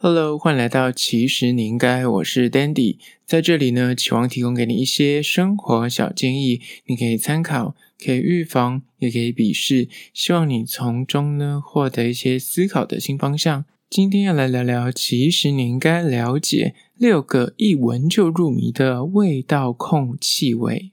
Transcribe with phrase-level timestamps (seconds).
[0.00, 13.64] Hello，欢迎来到其实你应该，我是 Dandy，在这里呢，期望提供给你一些生活小建议，你可以参考，可以预防，也可以鄙视，希望你从中呢获得一些思考的新方向。
[13.90, 20.92] 今天要来聊聊，其实你应该了解六个一闻就入迷的味道控气味。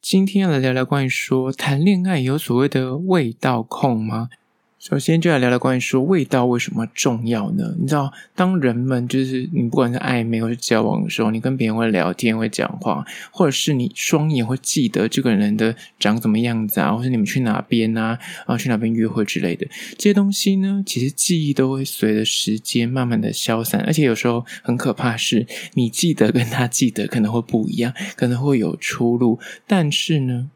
[0.00, 4.30] 今天要来聊聊关于说谈恋爱有所谓的味道控吗？
[4.78, 7.74] 首先，就来聊聊关于说味道为什么重要呢？
[7.80, 18.16] 你知道，当人们就是你不管是暧昧或是交往的时候，你跟别人会聊天、会讲话，或者是你双眼会记得这个人的长什么样子啊，或是你们去哪边啊，
[18.46, 19.66] 啊去哪边约会之类的
[19.98, 30.50] 这些东西呢，其实记忆都会随着时间慢慢的消散，而且有时候很可怕是，你记得跟他记得可能会不一样，可能会有出入，但是呢。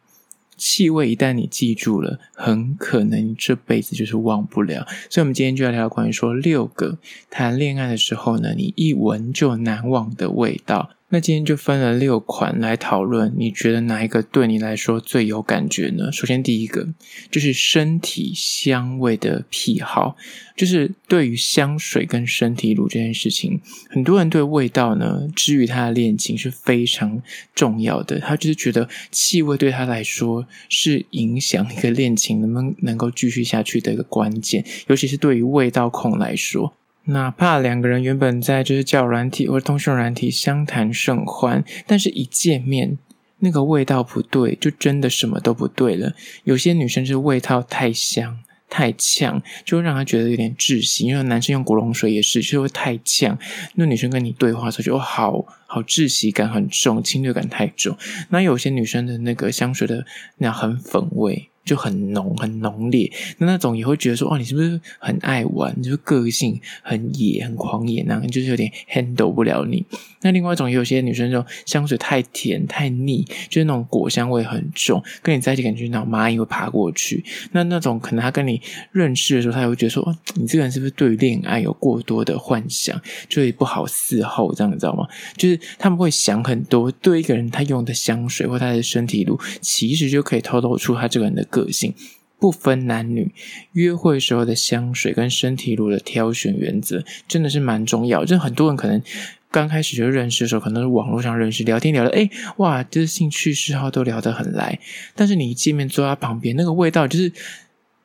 [0.65, 4.87] 气味一旦你记住了，很可能你这辈子就是忘不了。
[5.11, 6.99] 所以，我们今天就要聊关于说六个
[7.29, 10.91] 谈恋爱的时候呢，你一闻就难忘的味道。
[11.15, 16.11] 那今天就分了六款来讨论，你觉得哪一个对你来说最有感觉呢？
[16.11, 16.89] 首先，第一个
[17.31, 20.17] 就是身体香味的癖好，
[20.57, 23.61] 就是对于香水跟身体乳这件事情，
[23.91, 27.23] 很多人对味道呢，之于他的恋情是非常
[27.55, 28.19] 重要的。
[28.19, 36.73] 他就是觉得气味对他来说是影响一个恋情能不能能够继续下去的一个关键，尤其是对于味道控来说。
[37.07, 42.97] 哪怕两个人原本在就是交友软体或者通讯软体相谈甚欢，但是一见面
[43.41, 46.15] 那个味道不对，就真的什么都不对了。
[46.45, 48.39] 有些女生是味道太香
[48.71, 51.05] 太呛，就会让她觉得有点窒息。
[51.05, 53.37] 因为男生用古龙水也是，就会太呛。
[53.75, 57.99] 那女生跟你对话的时候就好好窒息感很重，侵略感太重。
[58.31, 60.07] 那有些女生的那个香水的
[60.39, 61.49] 那很粉味。
[61.65, 65.73] 就很浓很浓烈，那那种也会觉得说，哦，你是不是很爱玩？
[65.77, 69.85] 你是个性很野、很狂野那样，就是有点 handle 不了你。
[70.23, 77.25] 那另外一种，有些女生就香水太甜太腻，就是那种果香味很重，跟你在一起感觉那种蚂蚁会爬过去。
[77.53, 78.61] 那那种可能他跟你
[78.93, 85.07] 认识的时候，他也会觉得说，哦，你这个人是不是对恋爱有过多的幻想，就会不好伺候这样，你知道吗？
[85.37, 91.47] 就是他们会想很多，对一个人他用的香水或他的身体乳，其实就可以透露出他这个人的。
[91.53, 91.95] 个性
[92.41, 93.31] 不分男女，
[93.75, 98.25] 约会时候的香水跟身体乳的挑选原则真的是蛮重要。
[98.25, 99.01] 就很多人可能
[99.49, 104.81] 刚开始就认识的时候，可能是网络上认识，聊天聊的，哎，哇，就是兴趣嗜好都聊得很来。
[105.15, 107.31] 但是你一见面坐在旁边，那个味道就是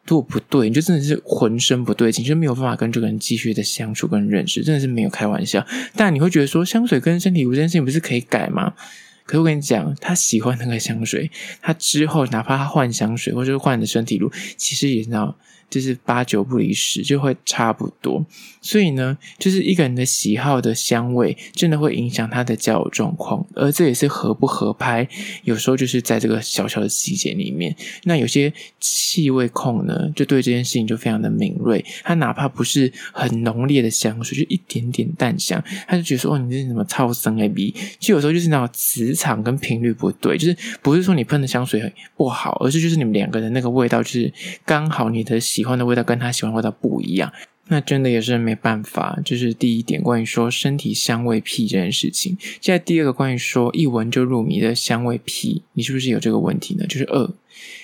[0.06, 5.66] 如果不对，你就真的是浑身不对劲，就没有办法跟这个人继续的相处跟认识，真的是没有开玩笑。
[5.96, 8.74] 但你会觉得说，香水跟身体乳这件事情不是可以改吗？
[9.28, 11.30] 可是我跟你讲，他喜欢那个香水，
[11.62, 15.38] 他之后哪怕他换香水，或者换你的身体乳，其实也知道。
[15.70, 18.26] 就是八九不离十，就会差不多。
[18.62, 23.46] 所以呢，就是一个人的喜好的香味，真的会影响他的交友状况。
[23.54, 25.08] 而这也是合不合拍，
[25.44, 27.76] 有时候就是在这个小小的细节里面。
[28.04, 31.84] 那有些气味控呢，就对这件事情就非常的敏锐。
[32.04, 41.82] 他哪怕不是很浓烈的香水，就一点点淡香，他就觉得说：“哦，你这是什么超生 A B？” 就有时候就是那种磁场跟频率不对，就是不是说你喷的香水
[42.16, 44.32] 不好，而是就是你们两个人那个味道就是
[44.66, 45.38] 刚好你的。
[45.58, 47.34] 喜欢的味道跟他喜欢的味道不一样，
[47.70, 49.20] 那真的也是没办法。
[49.26, 52.38] 就是第一点，关于说身体香味癖这件事情。
[52.62, 56.86] 现在第二个，关于说一闻就入迷的香味癖，你是不是有这个问题呢？
[56.86, 57.34] 就是二，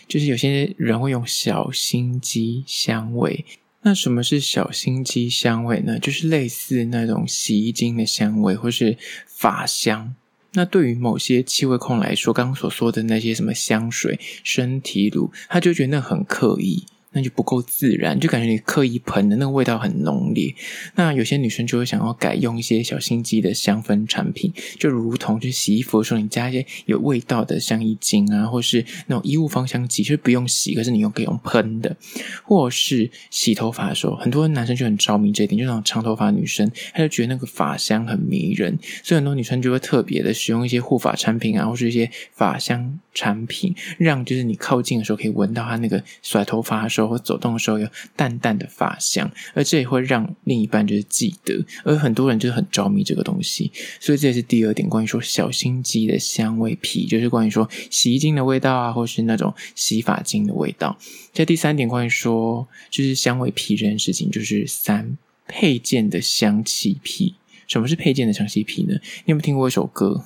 [0.07, 3.43] 就是有些人会用小心机香味。
[3.81, 5.97] 那什么是小心机香味呢？
[5.97, 8.95] 就是类似那种洗衣精的香味，或是
[9.25, 10.13] 发香。
[10.51, 16.85] 那对于某些气味控来说，刚刚所说的那些什么香水、身体乳，他就觉得那很刻意。
[17.13, 20.53] 那就不够自然，就感觉你刻意喷的那个味道很浓烈。
[20.95, 31.95] 那有些女生就会想要改用一些小心机的香氛产品，就如同去洗衣服的时候，你加一些有味道的香衣精啊，或是那种衣物芳香剂，就是不用洗，可是你又可以用喷的。
[32.43, 47.02] 或是洗头发的时候，很多男生就很着迷这一点，就那种长头发女生，她就觉得那个发香很迷人，所以很多女生就会特别的使用一些护发产品啊，或是一些发香产品，让就是你靠近的时候可以闻到她那个甩头发的时候。
[47.07, 60.97] 或走动的时候有淡淡的发香，而这也会让另一半就是记得，而很多人就是很着迷这个东西，所以这也是第二点关于说小心机的香味癖，就是关于说洗衣精的味道啊，或是那种洗发精的味道。
[61.33, 65.17] 这第三点关于说就是香味癖这件事情，就是三
[65.47, 67.35] 配件的香气癖。
[67.65, 68.93] 什么是配件的香气癖呢？
[69.25, 70.25] 你有没有听过一首歌？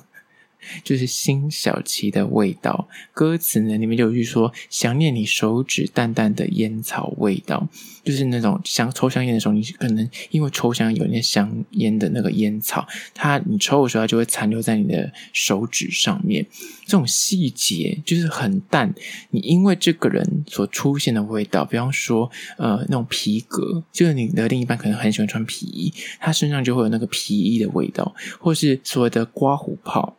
[0.82, 2.88] 就是辛晓琪的味道。
[3.12, 7.68] 歌词呢里面就有句说：“想念你手指淡淡的烟草味道。”
[8.04, 16.46] 就是那种像抽香烟的时候，你可能因为抽香有那香烟的那个烟草，它你抽的时候它就会残留在你的手指上面。
[16.86, 18.94] 这种细节就是很淡。
[19.30, 30.17] 你因为这个人所出现的味道，比方说呃那种皮革，就是你的另一半可能很喜欢穿皮衣，他身上就会有那个皮衣的味道，或是所谓的刮胡泡。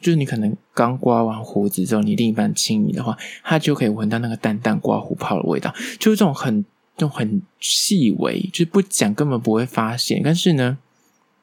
[0.00, 6.64] 就是你可能刚刮完胡子之后，你另一半亲你的话，他就可以闻到那个淡淡刮胡泡的味道，就是这种很、
[6.96, 10.20] 这种很细微，就是不讲根本不会发现。
[10.22, 10.78] 但是呢，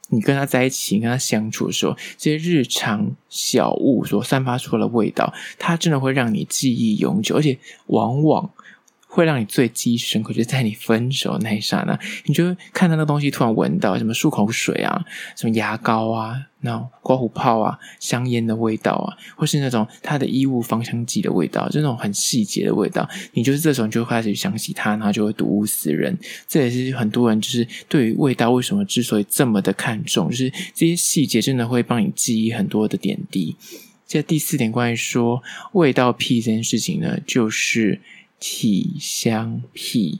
[0.09, 7.57] 你跟他在一起，跟他相处的时候，这些日常小物所散发出来的味道，它真的会让你记忆永久，而且
[7.87, 8.49] 往往。
[9.15, 15.05] 会让你最记忆深刻，就是在你分手那一刹那，你就会看到那个东西，突然闻到什么漱口水啊，
[15.37, 26.17] 什么牙膏啊，那刮胡泡啊，香烟的味道啊，或是那种他的衣物芳香剂的味道，就那种很细节的味道，你就是这种就会开始想起他，然后就会睹物思人。
[26.45, 33.55] 这也是很多人就是对于味道为什么之所以这么的看重，就是这些细节真的会帮你记忆很多的点滴。
[34.05, 35.41] 这第四点关于说
[35.71, 38.01] 味道癖这件事情呢，就是。
[38.47, 40.19] 体香屁，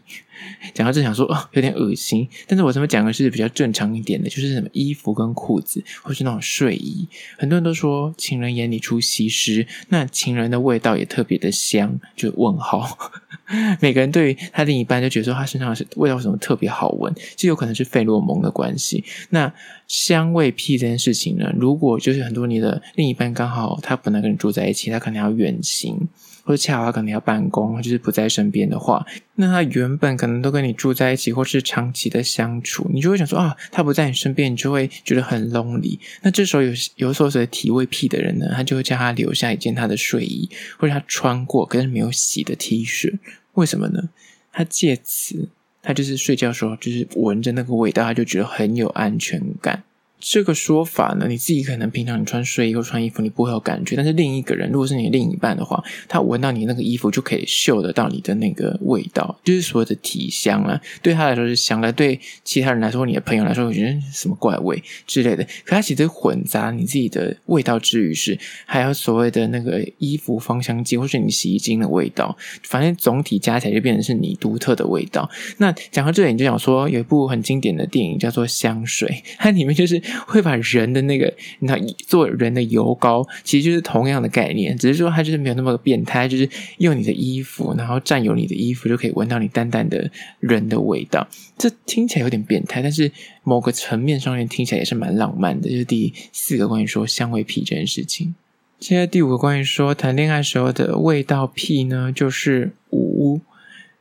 [0.74, 2.28] 讲到这想说哦，有点恶心。
[2.48, 7.08] 但是我这么讲的是比较正常一点的，就是什么衣服跟裤子，或是那种睡衣。
[7.38, 12.98] 很多人都说情人眼里出西施，那情人的味道也特别的香，就问号。
[13.80, 19.04] 每个人对于他另一半就觉得说他身上是味道什么特别好闻，就有可能是费洛蒙的关系。
[19.30, 19.54] 那
[19.88, 26.10] 香味屁这件事情呢，如果就是很多你的另一半刚好他本来跟你住在一起，他可能要远行。
[26.46, 36.00] 或者恰好他可能要办公，就是不在身边的话，那他原本可能都跟你住在一起，或是长期的相处，你就会想说啊，他不在你身边，你就会觉得很 lonely。
[36.22, 40.48] 那这时候有有所谓的体味癖的人呢，他就会叫他留下一件他的睡衣，
[40.78, 43.18] 或者他穿过可是没有洗的 T 恤，
[43.54, 44.10] 为什么呢？
[44.52, 45.50] 他借此，
[45.82, 49.84] 他就是睡觉的时候，就是闻着那个味道，他就觉得很有安全感。
[50.28, 53.96] 这个说法呢，你自己可能平常你穿睡衣或穿衣服，你不会有感觉。
[53.96, 60.82] 但是另一个人，如果是你另一半的话，他闻到你那个衣服，就可以嗅得到你的那个味道，就是所谓的体香啊。
[61.04, 65.44] 对他来说是香的，对其他人来说，你的朋友来说，我觉得什么怪味之类的。
[65.64, 68.36] 可他其实混杂你自己的味道之余，是
[68.66, 72.36] 还有所谓的那个衣服芳香剂，或是你洗衣精的味道。
[72.64, 75.30] 反正总体加起来就变成是你独特的味道。
[75.60, 79.08] 那讲到这里，你就想说，有一部很经典的电影叫做《香水》，
[79.38, 80.02] 它里面就是。
[80.28, 90.10] 会把人的那个，你看做人的油膏，其实就是同样的概念，只是说它就是没有那么变态，就是用你的衣服，然后占有你的衣服，就可以闻到你淡淡的
[90.40, 91.28] 人的味道。
[91.58, 93.12] 这听起来有点变态，但是
[93.44, 95.70] 某个层面上面听起来也是蛮浪漫的。
[95.70, 98.36] 就是第四个关于说香味癖这件事情。
[98.80, 103.40] 现在第五个关于说谈恋爱时候的味道癖呢，就是五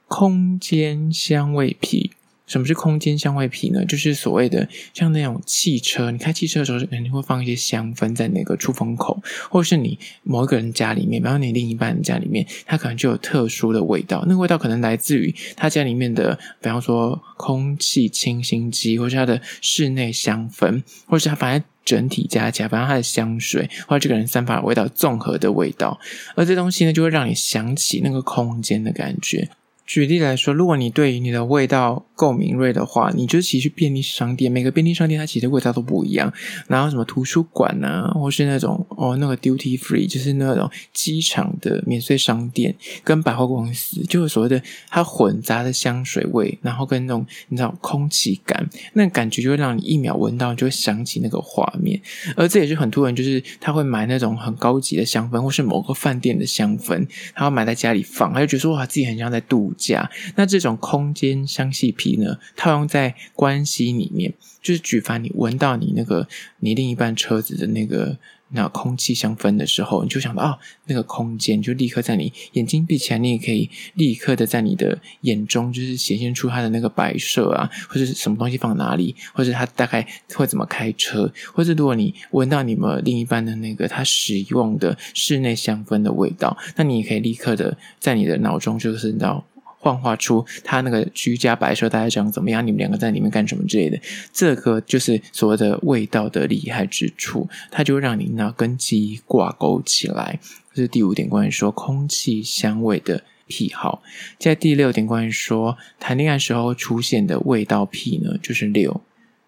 [0.09, 2.11] 空间香味癖。
[2.47, 3.85] 什么是空间香味癖呢？
[3.87, 14.25] 就是所谓的像那种汽车，你开汽车的时候肯定会放一些香氛在那个出风口，或者是你某一个人家里面，比方你另一半家里面，他可能就有特殊的味道。
[14.29, 25.99] 那个味道可能来自于他家里面的，比方说空气清新机，或是他的室内香氛，或是他反正整体加起来，反正他的香水或者这个人散发的味道综合的味道，
[26.35, 29.49] 而这东西呢，就会让你想起那个空间的感觉。
[29.87, 36.33] 举例来说，如果你对于你的味道够敏锐的话，你就其实去便利商店，每个便利商店它其实味道都不一样。
[36.69, 52.01] 然后什么图书馆啊，或是那种哦那个 duty free，就是那种机场的免税商店，跟百货公司，就是所谓的它混杂的香水味，然后跟那种你知道空气感，那感觉就会让你一秒闻到你就会想起那个画面。
[52.37, 59.65] 而这也是很多人就是他会买那种很高级的香氛，或是某个饭店的香氛，他要买在家里放，他就觉得说哇自己很像在度。
[59.77, 64.33] 假，那这种空间香气品呢，套用在关系里面，
[64.63, 66.29] 就是举凡你闻到你那个
[66.61, 68.17] 你另一半车子的那个
[68.51, 89.45] 那空气香氛的时候，你就想到、哦，那个空间就立刻在你眼睛闭起来，你也可以立刻的在你的眼中就是显现出它的那个摆设啊，或者是什么东西放哪里，或者他大概会怎么开车，或者如果你闻到你们另一半的那个他使用的室内香氛的味道，那你也可以立刻的在你的脑中就是你知道。
[89.85, 92.67] 幻化出他那个居家摆设大概长怎么样？
[92.67, 94.01] 你们两个在里面干什么之类的？
[94.33, 100.41] 这个就是所谓的味道的厉害之处，它就会让你那跟记忆挂钩起来。
[100.73, 104.03] 这是第五点，关于说空气香味的癖好。
[104.39, 109.03] 在第六点，关于说谈恋爱时候出现的味道癖呢，就是六，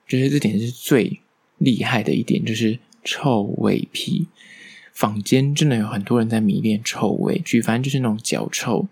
[0.07, 1.21] 就是这点是最
[1.57, 4.29] 厉害的一点，就是臭味癖。
[4.93, 8.87] 坊间真的有很多人在迷恋臭味，举凡就是那种脚臭。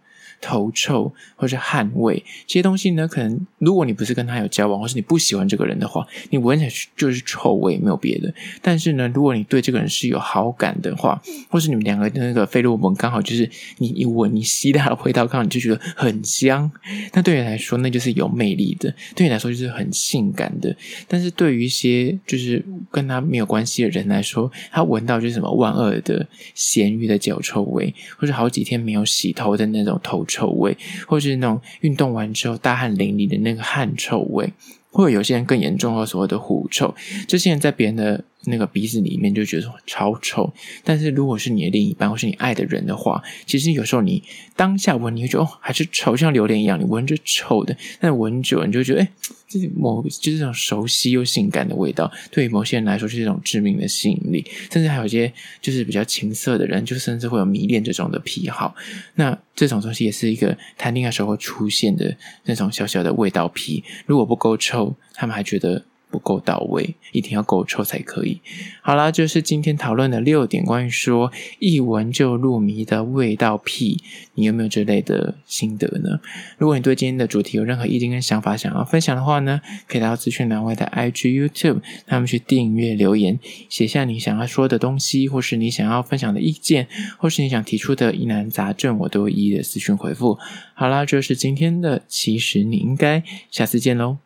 [0.44, 8.32] 头臭或是汗味这些东西呢，可能如果你不是跟他有交往，或是你不喜欢这个人的话，你闻起来就是臭味，没有别的。
[8.60, 13.48] 但是呢，如果你对这个人是有好感的话，或是你们两个的那个费洛蒙刚好就是
[13.78, 16.70] 你一闻你吸他的味道，刚好你就觉得很香，
[17.14, 20.76] 那对你来说那就是有魅力的，对你来说就是很性感的。
[21.08, 30.54] 但是对于一些就是跟他没有关系的人来说，他闻到就是什么万恶的咸鱼的脚臭味，或是好几天没有洗头的那种头臭。
[30.54, 30.76] 味，
[31.06, 34.52] 或是那种运动完之后大汗淋漓的那个汗臭味，
[34.90, 36.94] 或者有些人更严重的所谓的狐臭，
[37.26, 40.52] 这些人在别人的那个鼻子里面就觉得超臭。
[40.82, 44.22] 但是如果是你的另一半或是你爱的人的话，其实有时候你
[44.56, 49.08] 当下闻，你会觉得哦，还是臭，像榴莲一样，你闻着臭的，但闻久了你就觉得哎。
[49.46, 58.74] 这某就是这种熟悉又性感的味道，对于某些人来说是一种致命的吸引力，甚至还有一些就是比较情色的人，就甚至会有迷恋这种的癖好。
[59.14, 65.84] 那这种东西也是一个谈恋爱时候出现的那种小小的味道癖，如果不够臭，他们还觉得。
[66.14, 68.40] 不够到位，一定要够臭才可以。
[68.82, 74.00] 好啦，就是今天讨论的六点关于说一闻就入迷的味道屁，
[74.34, 76.20] 你有没有这类的心得呢？
[76.56, 86.86] 如果你对今天的主题有任何意见跟想法想要分享的话呢，可以到资讯栏外的 IG、YouTube，他们去订阅留言，写下你想要说的东西，或是你想要分享的意见，
[87.18, 90.38] 或是你想提出的疑难杂症，我都一一的私讯回复。
[90.74, 94.23] 好啦，这是今天的，其实你应该下次见喽。